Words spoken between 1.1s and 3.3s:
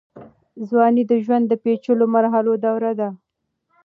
ژوند د پېچلو مرحلو دوره ده.